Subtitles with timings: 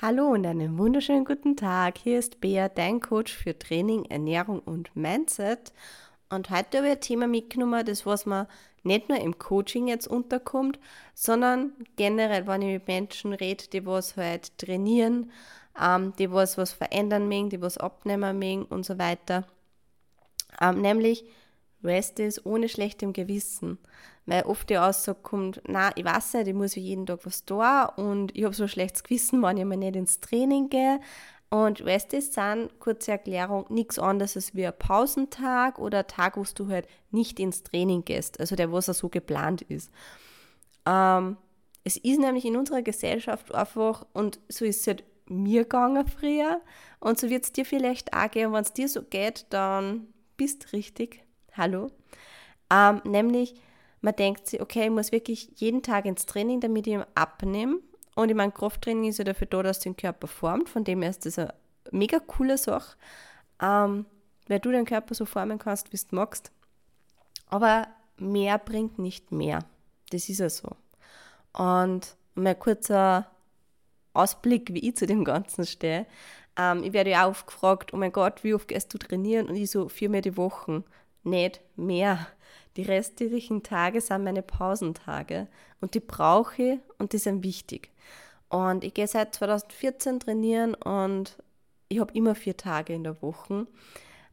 [0.00, 1.98] Hallo und einen wunderschönen guten Tag.
[1.98, 5.72] Hier ist Bea, dein Coach für Training, Ernährung und Mindset.
[6.30, 8.46] Und heute habe ich ein Thema mitgenommen, das was man
[8.84, 10.78] nicht nur im Coaching jetzt unterkommt,
[11.14, 15.32] sondern generell, wenn ich mit Menschen rede, die was halt trainieren,
[15.82, 19.48] ähm, die was was verändern mögen, die was abnehmen mögen und so weiter.
[20.60, 21.24] Ähm, nämlich
[21.82, 23.78] Rest ist ohne schlechtem Gewissen.
[24.26, 27.64] Weil oft die Aussage kommt, na, ich weiß nicht, ich muss jeden Tag was tun
[27.96, 31.00] und ich habe so ein schlechtes Gewissen, wenn ich mal nicht ins Training gehe.
[31.50, 36.36] Und Rest ist dann, kurze Erklärung, nichts anderes als wie ein Pausentag oder ein Tag,
[36.36, 39.90] wo du halt nicht ins Training gehst, also der, was so geplant ist.
[40.84, 41.38] Ähm,
[41.84, 46.60] es ist nämlich in unserer Gesellschaft einfach, und so ist es halt mir gegangen früher,
[47.00, 50.74] und so wird es dir vielleicht auch gehen, wenn es dir so geht, dann bist
[50.74, 51.24] richtig
[51.58, 51.90] hallo.
[52.70, 53.54] Ähm, nämlich,
[54.00, 57.80] man denkt sich, okay, ich muss wirklich jeden Tag ins Training, damit ich abnehme.
[58.14, 60.68] Und ich meine, Krafttraining ist ja dafür da, dass den Körper formt.
[60.68, 61.54] Von dem her ist das eine
[61.90, 62.96] mega coole Sache,
[63.60, 64.06] ähm,
[64.46, 66.50] weil du den Körper so formen kannst, wie du magst.
[67.46, 69.60] Aber mehr bringt nicht mehr.
[70.10, 70.70] Das ist ja so.
[71.52, 73.30] Und mein kurzer
[74.12, 76.06] Ausblick, wie ich zu dem Ganzen stehe.
[76.56, 79.48] Ähm, ich werde ja auch oft gefragt, oh mein Gott, wie oft gehst du trainieren?
[79.48, 80.82] Und ich so viermal die Woche
[81.28, 82.26] nicht mehr.
[82.76, 85.48] Die restlichen Tage sind meine Pausentage
[85.80, 87.90] und die brauche ich und die sind wichtig.
[88.48, 91.36] Und ich gehe seit 2014 trainieren und
[91.88, 93.66] ich habe immer vier Tage in der Woche.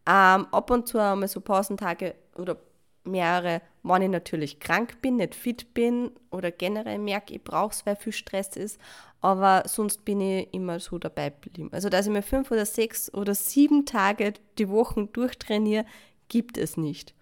[0.07, 2.57] Ähm, ab und zu einmal so Pausentage oder
[3.05, 7.85] mehrere, wenn ich natürlich krank bin, nicht fit bin oder generell merke, ich brauche es,
[7.85, 8.79] weil viel Stress ist.
[9.21, 11.69] Aber sonst bin ich immer so dabei geblieben.
[11.71, 15.85] Also, dass ich mir fünf oder sechs oder sieben Tage die Woche durchtrainiere,
[16.29, 17.13] gibt es nicht.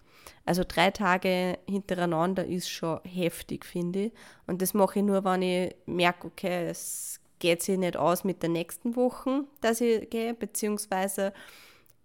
[0.44, 4.12] Also drei Tage hintereinander ist schon heftig, finde ich.
[4.46, 8.42] Und das mache ich nur, wenn ich merke, okay, es geht sich nicht aus mit
[8.42, 11.32] der nächsten Woche, dass ich gehe, beziehungsweise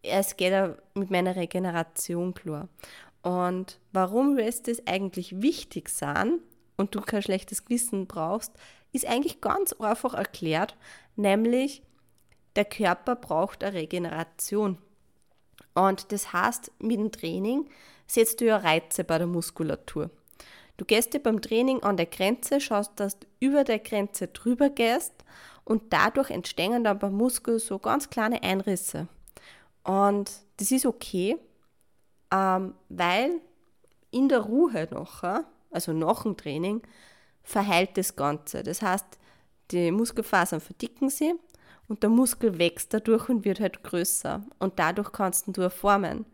[0.02, 2.70] es geht auch mit meiner Regeneration klar.
[3.22, 6.42] Und warum Restes eigentlich wichtig sind
[6.78, 8.54] und du kein schlechtes Gewissen brauchst,
[8.94, 10.78] ist eigentlich ganz einfach erklärt,
[11.16, 11.84] nämlich
[12.56, 14.78] der Körper braucht eine Regeneration.
[15.74, 17.70] Und das heißt, mit dem Training
[18.08, 20.10] setzt du ja Reize bei der Muskulatur.
[20.78, 24.70] Du gehst dir beim Training an der Grenze, schaust, dass du über der Grenze drüber
[24.70, 25.14] gehst
[25.66, 29.08] und dadurch entstehen dann beim Muskel so ganz kleine Einrisse.
[29.84, 31.38] Und das ist okay,
[32.32, 33.42] ähm, weil
[34.12, 36.82] in der Ruhe nachher, also nach dem Training,
[37.44, 38.64] verheilt das Ganze.
[38.64, 39.06] Das heißt,
[39.72, 41.34] die Muskelfasern verdicken sich
[41.90, 44.44] und der Muskel wächst dadurch und wird halt größer.
[44.60, 46.26] Und dadurch kannst du formen.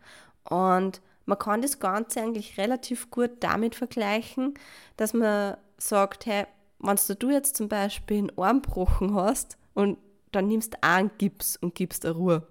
[0.44, 4.54] Und man kann das Ganze eigentlich relativ gut damit vergleichen,
[4.98, 6.46] dass man sagt, hey,
[6.80, 9.98] wenn du jetzt zum Beispiel einen Armbrochen hast und
[10.32, 12.48] dann nimmst du einen Gips und gibst eine Ruhe.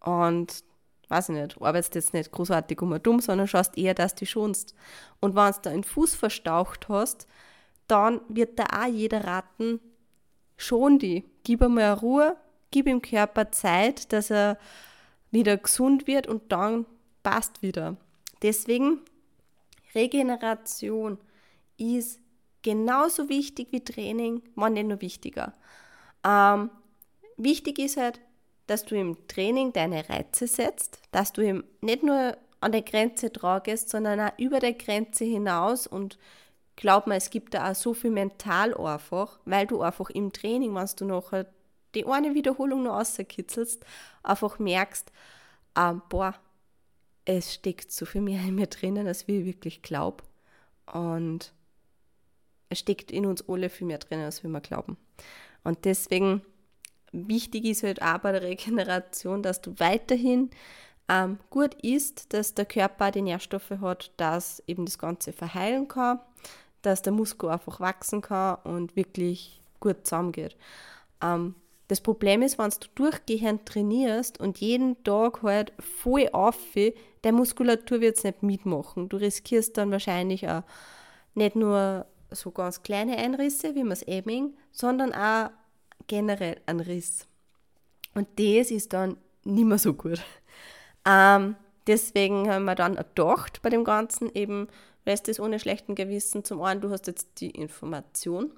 [0.00, 0.62] Und
[1.08, 4.74] weiß ich nicht, arbeitest jetzt nicht großartig um dumm, sondern schaust eher, dass du schonst.
[5.20, 7.26] Und wenn du da einen Fuß verstaucht hast,
[7.88, 9.80] dann wird da auch jeder raten,
[10.56, 11.24] schon die.
[11.46, 12.36] Gib ihm mal Ruhe,
[12.72, 14.58] gib ihm Körper Zeit, dass er
[15.30, 16.86] wieder gesund wird und dann
[17.22, 17.96] passt wieder.
[18.42, 18.98] Deswegen,
[19.94, 21.18] Regeneration
[21.78, 22.18] ist
[22.62, 25.52] genauso wichtig wie Training, wenn nicht nur wichtiger.
[26.26, 26.68] Ähm,
[27.36, 28.20] wichtig ist halt,
[28.66, 33.30] dass du im Training deine Reize setzt, dass du ihm nicht nur an der Grenze
[33.32, 36.18] tragest, sondern auch über der Grenze hinaus und
[36.76, 40.74] glaub mir, es gibt da auch so viel mental einfach, weil du einfach im Training,
[40.74, 41.46] wenn du nachher
[41.94, 43.84] die eine Wiederholung noch rauskitzelst,
[44.22, 45.10] einfach merkst,
[45.76, 46.34] ähm, boah,
[47.24, 50.22] es steckt so viel mehr in mir drinnen, als ich wirklich glaube.
[50.92, 51.52] Und
[52.68, 54.96] es steckt in uns alle viel mehr drinnen, als wir mal glauben.
[55.64, 56.42] Und deswegen
[57.12, 60.50] wichtig ist halt auch bei der Regeneration, dass du weiterhin
[61.08, 66.20] ähm, gut isst, dass der Körper die Nährstoffe hat, dass eben das Ganze verheilen kann,
[66.82, 70.56] dass der Muskel einfach wachsen kann und wirklich gut zusammengeht.
[71.22, 71.54] Ähm,
[71.88, 78.00] das Problem ist, wenn du durchgehend trainierst und jeden Tag halt voll auf, der Muskulatur
[78.00, 79.08] wird es nicht mitmachen.
[79.08, 80.62] Du riskierst dann wahrscheinlich auch
[81.34, 85.50] nicht nur so ganz kleine Einrisse, wie man es eben, sondern auch
[86.08, 87.26] generell einen Riss.
[88.14, 90.20] Und das ist dann nicht mehr so gut.
[91.08, 91.54] Ähm,
[91.86, 94.66] deswegen haben wir dann gedacht bei dem Ganzen eben,
[95.06, 96.44] Rest ist ohne schlechten Gewissen.
[96.44, 98.50] Zum einen, du hast jetzt die Information,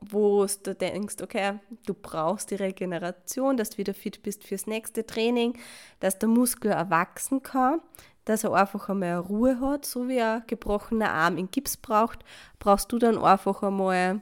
[0.00, 5.06] wo du denkst, okay, du brauchst die Regeneration, dass du wieder fit bist fürs nächste
[5.06, 5.58] Training,
[6.00, 7.80] dass der Muskel erwachsen kann,
[8.24, 12.24] dass er einfach einmal Ruhe hat, so wie ein gebrochener Arm in Gips braucht,
[12.58, 14.20] brauchst du dann einfach einmal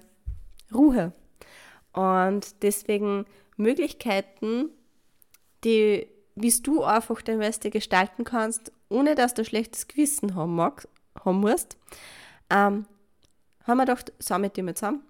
[0.72, 1.12] Ruhe.
[1.92, 3.26] Und deswegen
[3.56, 4.70] Möglichkeiten,
[5.64, 10.54] die, wie du einfach dein Beste gestalten kannst, ohne dass du ein schlechtes Gewissen haben,
[10.54, 10.88] magst,
[11.24, 11.76] haben musst,
[12.50, 12.86] ähm,
[13.64, 15.02] haben wir gedacht, wir die mal zusammen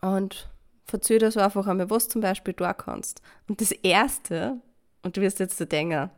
[0.00, 0.48] und
[0.84, 3.22] verzöger dir einfach einmal, was zum Beispiel du kannst.
[3.48, 4.60] Und das Erste,
[5.02, 6.10] und du wirst jetzt so denken,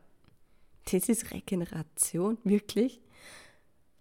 [0.91, 3.00] das ist Regeneration, wirklich?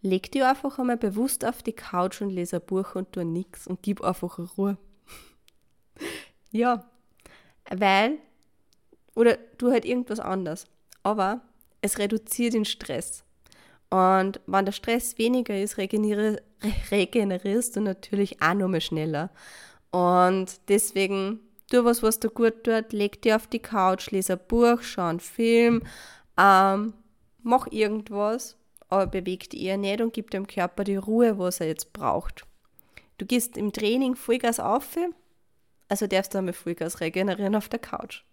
[0.01, 3.67] Leg dich einfach einmal bewusst auf die Couch und lese ein Buch und tu nichts
[3.67, 4.77] und gib einfach Ruhe.
[6.51, 6.85] ja,
[7.69, 8.17] weil,
[9.13, 10.65] oder tu halt irgendwas anderes.
[11.03, 11.41] Aber
[11.81, 13.23] es reduziert den Stress.
[13.89, 19.31] Und wenn der Stress weniger ist, regenerierst du natürlich auch nochmal schneller.
[19.91, 21.39] Und deswegen,
[21.71, 25.07] tu was, was dir gut tut, leg dich auf die Couch, lese ein Buch, schau
[25.07, 25.81] einen Film,
[26.37, 26.93] ähm,
[27.41, 28.57] mach irgendwas,
[28.89, 32.45] aber beweg dich eher nicht und gib dem Körper die Ruhe, was er jetzt braucht.
[33.17, 34.97] Du gehst im Training Vollgas auf,
[35.87, 38.23] also darfst du einmal Vollgas regenerieren auf der Couch.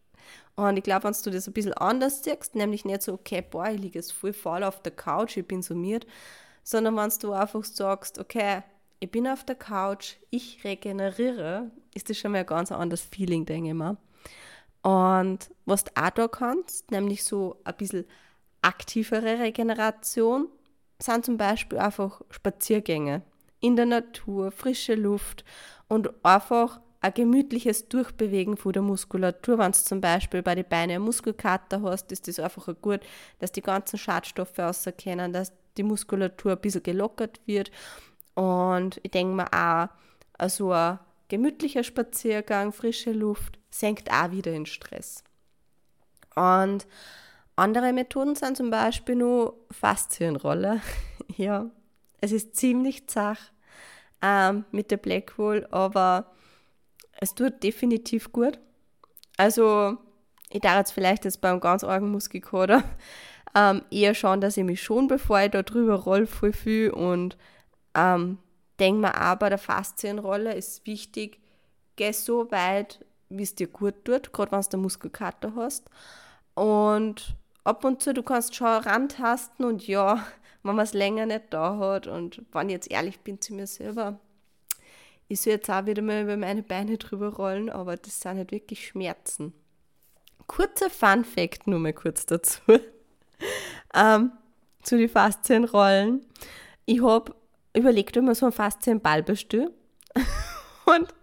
[0.55, 3.69] Und ich glaube, wenn du das ein bisschen anders siehst, nämlich nicht so, okay, boah,
[3.69, 6.07] ich liege jetzt voll faul auf der Couch, ich bin summiert,
[6.63, 8.63] sondern wenn du einfach sagst, okay,
[9.01, 13.45] ich bin auf der Couch, ich regeneriere, ist das schon mal ein ganz anderes Feeling,
[13.45, 13.97] denke ich mal.
[14.83, 18.07] Und was du auch da kannst, nämlich so ein bisschen
[18.63, 20.49] aktivere Regeneration,
[20.99, 23.23] sind zum Beispiel einfach Spaziergänge
[23.61, 25.45] in der Natur, frische Luft
[25.89, 29.59] und einfach ein gemütliches Durchbewegen von der Muskulatur.
[29.59, 33.01] Wenn du zum Beispiel bei den Beinen Muskelkater hast, ist das einfach gut,
[33.39, 37.71] dass die ganzen Schadstoffe rauserkennen, dass die Muskulatur ein bisschen gelockert wird
[38.35, 39.89] und ich denke mir auch,
[40.37, 40.99] also ein
[41.29, 45.25] gemütlicher Spaziergang, frische Luft, senkt auch wieder den Stress.
[46.35, 46.87] Und
[47.57, 50.83] andere Methoden sind zum Beispiel nur Faszienrolle.
[51.37, 51.71] ja,
[52.21, 53.39] es ist ziemlich zach
[54.21, 56.33] ähm, mit der Blackwall, aber
[57.21, 58.59] es tut definitiv gut.
[59.37, 59.97] Also,
[60.51, 62.83] ich darf jetzt vielleicht jetzt beim ganz argen Muskelkater
[63.55, 67.37] ähm, eher schauen, dass ich mich schon, bevor ich da drüber roll, voll viel und
[67.95, 68.39] ähm,
[68.79, 71.41] denk mal auch bei der Faszienrolle ist wichtig,
[71.97, 75.89] geh so weit, wie es dir gut tut, gerade wenn du Muskelkater hast.
[76.55, 80.25] Und ab und zu, du kannst schon rantasten und ja,
[80.63, 83.67] wenn man es länger nicht da hat und wenn ich jetzt ehrlich bin zu mir
[83.67, 84.19] selber,
[85.29, 88.53] ich soll jetzt auch wieder mal über meine Beine drüber rollen, aber das sind halt
[88.53, 89.53] wirklich Schmerzen.
[90.47, 92.61] Kurzer Fun Fact nur mal kurz dazu.
[93.95, 94.33] ähm,
[94.83, 96.25] zu den Faszienrollen.
[96.85, 97.35] Ich habe
[97.75, 99.71] überlegt immer so ein Faszienballbestell
[100.87, 101.15] und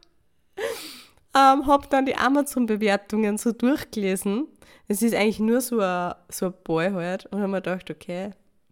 [1.36, 4.48] ähm, habe dann die Amazon-Bewertungen so durchgelesen.
[4.88, 8.32] Es ist eigentlich nur so ein, so ein Ball halt und habe mir gedacht, okay,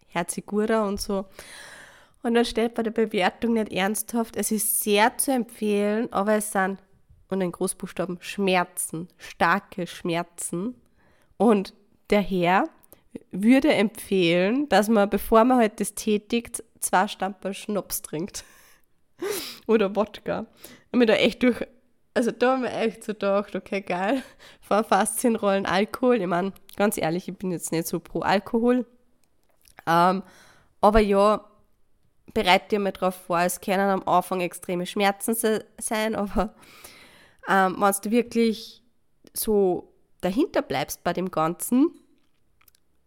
[0.09, 1.25] hört sich gut an und so.
[2.23, 6.51] Und dann steht bei der Bewertung nicht ernsthaft, es ist sehr zu empfehlen, aber es
[6.51, 6.77] sind,
[7.29, 10.75] und in Großbuchstaben, Schmerzen, starke Schmerzen.
[11.38, 11.73] Und
[12.09, 12.65] der Herr
[13.31, 18.44] würde empfehlen, dass man, bevor man halt das tätigt, zwei Stamperl Schnaps trinkt.
[19.67, 20.45] Oder Wodka.
[20.91, 21.65] Und mir da echt durch,
[22.13, 24.24] also da haben wir echt so gedacht, okay, geil,
[24.62, 26.21] vor Faszienrollen Alkohol.
[26.21, 28.85] Ich meine, ganz ehrlich, ich bin jetzt nicht so pro Alkohol.
[29.88, 30.24] Ähm,
[30.81, 31.45] aber ja,
[32.33, 35.35] bereite dir mal drauf vor, es können am Anfang extreme Schmerzen
[35.79, 36.53] sein, aber
[37.47, 38.81] ähm, wenn du wirklich
[39.33, 41.91] so dahinter bleibst bei dem Ganzen,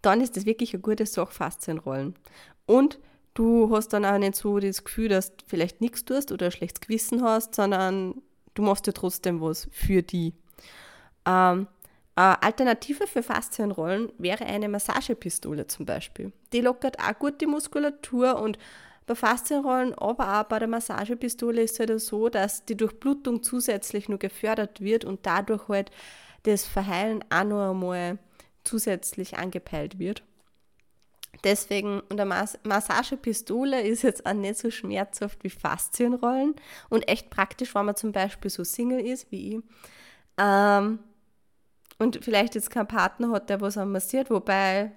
[0.02, 2.14] dann ist das wirklich eine gute Sache, Faszienrollen.
[2.66, 2.98] Und
[3.34, 6.52] du hast dann auch nicht so das Gefühl, dass du vielleicht nichts tust oder ein
[6.52, 8.22] schlechtes Gewissen hast, sondern
[8.54, 10.34] du machst dir trotzdem was für die.
[11.26, 11.68] Ähm,
[12.16, 16.32] eine Alternative für Faszienrollen wäre eine Massagepistole zum Beispiel.
[16.52, 18.56] Die lockert auch gut die Muskulatur und
[19.06, 24.08] bei Faszienrollen, aber auch bei der Massagepistole ist es halt so, dass die Durchblutung zusätzlich
[24.08, 25.90] nur gefördert wird und dadurch halt
[26.44, 28.18] das Verheilen auch noch einmal
[28.64, 30.22] zusätzlich angepeilt wird.
[31.42, 36.54] Deswegen, und eine Massagepistole ist jetzt auch nicht so schmerzhaft wie Faszienrollen
[36.88, 39.62] und echt praktisch, wenn man zum Beispiel so Single ist wie ich.
[40.38, 41.00] Ähm,
[41.98, 44.92] und vielleicht jetzt keinen Partner hat, der was massiert, wobei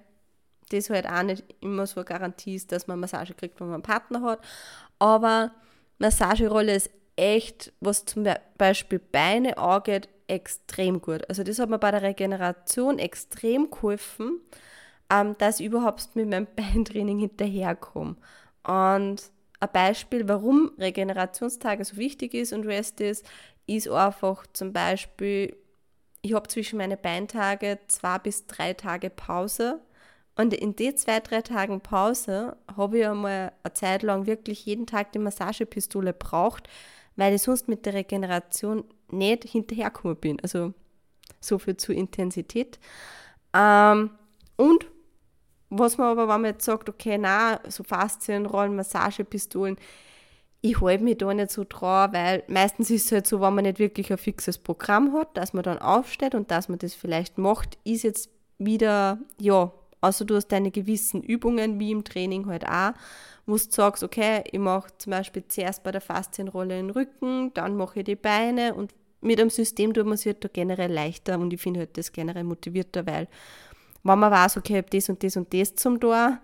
[0.68, 3.74] das halt auch nicht immer so eine Garantie ist, dass man Massage kriegt, wenn man
[3.74, 4.40] einen Partner hat.
[4.98, 5.52] Aber
[5.98, 11.28] Massagerolle ist echt, was zum Beispiel Beine angeht, extrem gut.
[11.28, 14.40] Also das hat mir bei der Regeneration extrem geholfen,
[15.10, 18.16] ähm, dass ich überhaupt mit meinem Beintraining hinterherkomme.
[18.62, 19.22] Und
[19.60, 23.26] ein Beispiel, warum Regenerationstage so wichtig ist und Rest ist,
[23.66, 25.56] ist einfach zum Beispiel,
[26.22, 29.80] ich habe zwischen meine Beintage zwei bis drei Tage Pause.
[30.38, 34.86] Und in den zwei, drei Tagen Pause habe ich einmal eine Zeit lang wirklich jeden
[34.86, 36.68] Tag die Massagepistole braucht,
[37.16, 40.40] weil ich sonst mit der Regeneration nicht hinterhergekommen bin.
[40.40, 40.74] Also
[41.40, 42.78] so viel zur Intensität.
[43.52, 44.10] Ähm,
[44.56, 44.86] und
[45.70, 49.76] was man aber, wenn man jetzt sagt, okay, na, so Faszienrollen, Massagepistolen,
[50.60, 53.64] ich halte mich da nicht so dran, weil meistens ist es halt so, wenn man
[53.64, 57.38] nicht wirklich ein fixes Programm hat, dass man dann aufsteht und dass man das vielleicht
[57.38, 62.66] macht, ist jetzt wieder, ja, also du hast deine gewissen Übungen, wie im Training halt
[62.66, 62.92] auch,
[63.46, 67.76] wo du sagst, okay, ich mache zum Beispiel zuerst bei der Faszienrolle den Rücken, dann
[67.76, 71.38] mache ich die Beine und mit einem System tut man sich halt da generell leichter
[71.38, 73.28] und ich finde halt das generell motivierter, weil
[74.04, 76.38] wenn man weiß, okay, ich habe das und das und das zum Tor,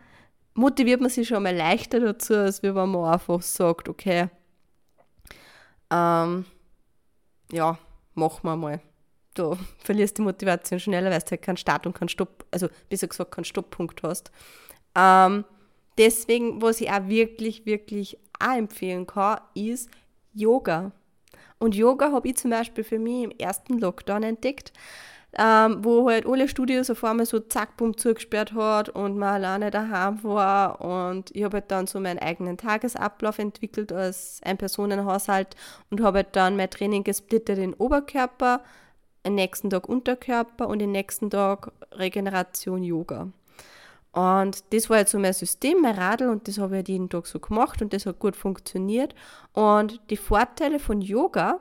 [0.55, 4.29] motiviert man sich schon mal leichter dazu, als wenn man einfach sagt, okay,
[5.91, 6.45] ähm,
[7.53, 7.79] ja,
[8.15, 8.81] machen wir mal.
[9.35, 13.09] Du verlierst die Motivation schneller, weil du halt keinen Start und keinen Stopp, also besser
[13.09, 14.31] gesagt keinen Stopppunkt hast.
[14.95, 15.45] Ähm,
[15.99, 19.91] deswegen, was ich auch wirklich, wirklich auch empfehlen kann, ist
[20.33, 20.93] Yoga.
[21.59, 24.73] Und Yoga habe ich zum Beispiel für mich im ersten Lockdown entdeckt
[25.37, 29.71] ähm, wo halt alle Studios auf einmal so zack, bumm, zugesperrt hat und man alleine
[29.71, 35.57] daheim war und ich habe halt dann so meinen eigenen Tagesablauf entwickelt als Ein-Personen-Haushalt
[35.91, 38.63] und habe halt dann mein Training gesplittet in Oberkörper,
[39.25, 43.29] den nächsten Tag Unterkörper und den nächsten Tag Regeneration Yoga.
[44.13, 47.09] Und das war jetzt so mein System, mein Radl und das habe ich halt jeden
[47.09, 49.15] Tag so gemacht und das hat gut funktioniert.
[49.53, 51.61] Und die Vorteile von Yoga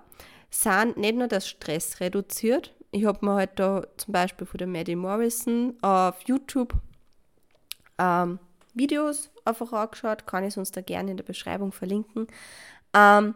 [0.51, 4.67] sind nicht nur, dass Stress reduziert, ich habe mir halt da zum Beispiel von der
[4.67, 6.75] Maddie Morrison auf YouTube
[7.97, 8.37] ähm,
[8.75, 12.27] Videos einfach angeschaut, kann ich sonst da gerne in der Beschreibung verlinken.
[12.93, 13.33] Ähm,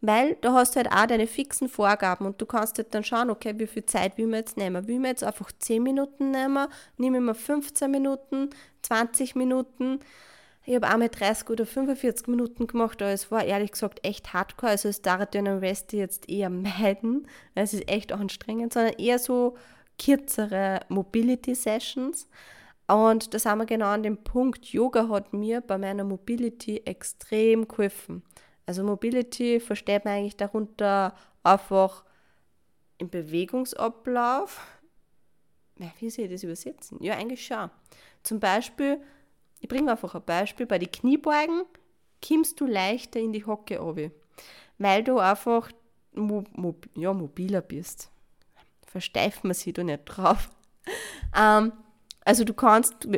[0.00, 3.30] weil da hast du halt auch deine fixen Vorgaben und du kannst halt dann schauen,
[3.30, 4.86] okay, wie viel Zeit will man jetzt nehmen?
[4.86, 6.68] Will man jetzt einfach 10 Minuten nehmen?
[6.96, 8.50] Nehme ich mal 15 Minuten,
[8.82, 10.00] 20 Minuten?
[10.64, 14.72] Ich habe einmal 30 oder 45 Minuten gemacht, aber es war ehrlich gesagt echt hardcore.
[14.72, 18.94] Also es dauert ja Rest jetzt eher meiden, weil es ist echt auch anstrengend, sondern
[18.94, 19.56] eher so
[19.98, 22.28] kürzere Mobility Sessions.
[22.86, 27.68] Und da sind wir genau an dem Punkt, Yoga hat mir bei meiner Mobility extrem
[27.68, 28.22] geholfen.
[28.70, 31.12] Also Mobility versteht man eigentlich darunter
[31.42, 32.04] einfach
[32.98, 34.64] im Bewegungsablauf.
[35.98, 37.02] Wie soll ich das übersetzen?
[37.02, 37.68] Ja, eigentlich schon.
[38.22, 39.00] Zum Beispiel
[39.58, 40.66] ich bringe einfach ein Beispiel.
[40.66, 41.64] Bei den Kniebeugen
[42.24, 44.12] kommst du leichter in die Hocke runter,
[44.78, 45.72] weil du einfach
[46.12, 48.08] mo mo ja, mobiler bist.
[48.86, 50.48] Versteift man sich da nicht drauf.
[51.36, 51.72] Ähm,
[52.24, 53.08] also du kannst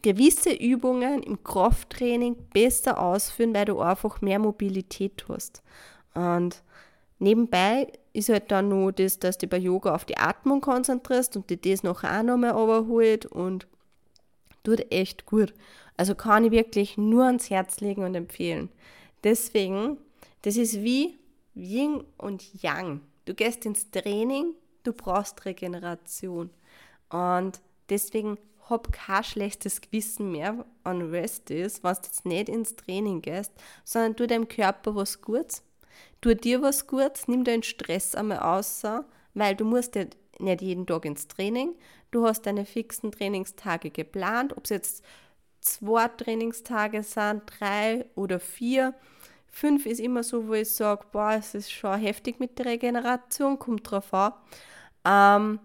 [0.00, 5.62] gewisse Übungen im Krafttraining besser ausführen, weil du einfach mehr Mobilität hast.
[6.14, 6.62] Und
[7.18, 11.50] nebenbei ist halt dann nur das, dass du bei Yoga auf die Atmung konzentrierst und
[11.50, 13.66] dir das noch auch nochmal überholt und
[14.64, 15.54] tut echt gut.
[15.96, 18.68] Also kann ich wirklich nur ans Herz legen und empfehlen.
[19.24, 19.98] Deswegen,
[20.42, 21.18] das ist wie
[21.54, 23.00] Yin und Yang.
[23.24, 26.50] Du gehst ins Training, du brauchst Regeneration.
[27.10, 32.76] Und deswegen hab kein schlechtes Gewissen mehr an Rest ist, wenn du jetzt nicht ins
[32.76, 33.52] Training gehst,
[33.84, 35.62] sondern tu deinem Körper was Gutes,
[36.20, 38.82] tu dir was Gutes, nimm deinen Stress einmal aus,
[39.34, 40.04] weil du musst ja
[40.38, 41.74] nicht jeden Tag ins Training,
[42.10, 45.04] du hast deine fixen Trainingstage geplant, ob es jetzt
[45.60, 48.94] zwei Trainingstage sind, drei oder vier.
[49.50, 53.58] Fünf ist immer so, wo ich sage, boah, es ist schon heftig mit der Regeneration,
[53.58, 54.32] kommt drauf an.
[55.04, 55.60] Ähm,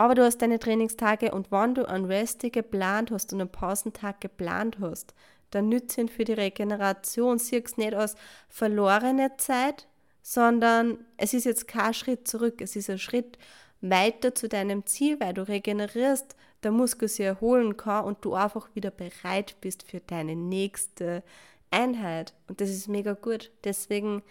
[0.00, 4.18] aber du hast deine Trainingstage und wenn du einen Rest geplant hast und einen Pausentag
[4.22, 5.12] geplant hast,
[5.50, 7.38] dann nützt ihn für die Regeneration.
[7.38, 8.14] Siehst nicht als
[8.48, 9.88] verlorene Zeit,
[10.22, 13.36] sondern es ist jetzt kein Schritt zurück, es ist ein Schritt
[13.82, 18.70] weiter zu deinem Ziel, weil du regenerierst, der Muskel sich erholen kann und du einfach
[18.74, 21.22] wieder bereit bist für deine nächste
[21.70, 22.32] Einheit.
[22.48, 23.50] Und das ist mega gut.
[23.64, 24.22] Deswegen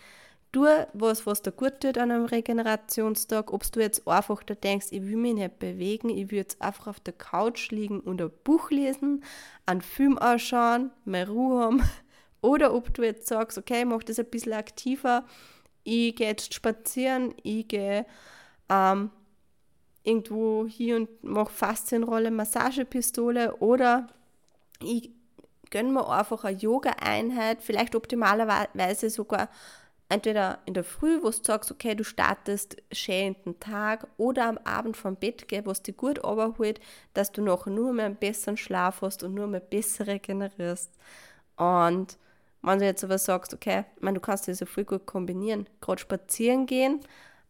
[0.51, 3.53] tu was, was dir gut tut an einem Regenerationstag.
[3.53, 6.88] Ob du jetzt einfach da denkst, ich will mich nicht bewegen, ich will jetzt einfach
[6.88, 9.24] auf der Couch liegen und ein Buch lesen,
[9.65, 11.84] einen Film anschauen, mehr Ruhe haben.
[12.41, 15.25] Oder ob du jetzt sagst, okay, ich mache das ein bisschen aktiver,
[15.84, 18.06] ich gehe jetzt spazieren, ich gehe
[18.70, 19.12] ähm,
[20.03, 24.08] irgendwo hier und mache Faszienrolle, Massagepistole oder
[24.82, 25.12] ich
[25.70, 29.50] gönne mir einfach eine Yoga-Einheit, vielleicht optimalerweise sogar
[30.10, 34.58] entweder in der Früh, wo du sagst, okay, du startest schön den Tag oder am
[34.60, 36.80] Abend vom Bett gehen, was dich gut überholt,
[37.13, 40.92] dass du noch nur mehr einen besseren Schlaf hast und nur mehr besser regenerierst.
[41.56, 42.18] Und
[42.62, 45.68] wenn du jetzt aber sagst, okay, ich meine, du kannst das so viel gut kombinieren,
[45.80, 47.01] gerade spazieren gehen,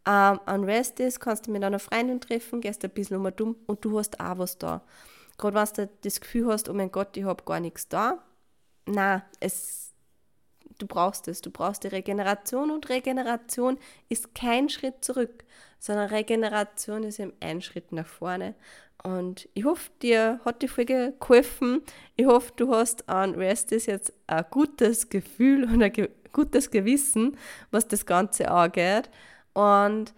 [0.06, 3.56] ähm, an Rest ist, kannst du mit einer Freundin treffen, gehst ein bisschen um dumm
[3.68, 4.82] und du hast auch was da.
[5.38, 8.20] Gerade wenn du das Gefühl hast, oh mein Gott, ich habe gar nichts da.
[8.86, 9.89] Na, es,
[10.80, 11.42] du brauchst es.
[11.42, 13.78] Du brauchst die Regeneration und Regeneration
[14.10, 15.44] ist kein Schritt zurück,
[15.78, 18.56] sondern Regeneration ist eben ein Schritt nach vorne.
[19.04, 21.82] Und ich hoffe, dir hat die Folge geholfen.
[22.16, 27.38] Ich hoffe, du hast an Restis jetzt ein gutes Gefühl und ein ge gutes Gewissen,
[27.72, 29.10] was das Ganze angeht.
[29.54, 30.14] Und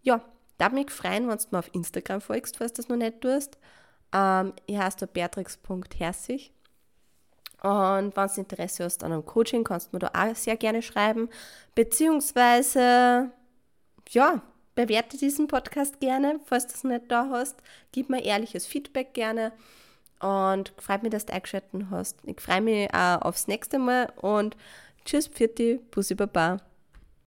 [0.00, 0.24] ja,
[0.56, 3.58] darf mich freuen, wenn du mir auf Instagram folgst, falls du das noch nicht tust.
[4.14, 6.52] Ähm, ich heiße beatrix.herzig.
[7.62, 10.82] Und wenn du Interesse hast an einem Coaching, kannst du mir da auch sehr gerne
[10.82, 11.28] schreiben.
[11.74, 13.30] Beziehungsweise,
[14.10, 14.42] ja,
[14.74, 17.56] bewerte diesen Podcast gerne, falls du es nicht da hast.
[17.92, 19.52] Gib mir ehrliches Feedback gerne.
[20.20, 22.18] Und freut mich, dass du eingeschaltet hast.
[22.24, 24.56] Ich freue mich auch aufs nächste Mal und
[25.04, 26.58] tschüss, Pfitti, Bussi Baba.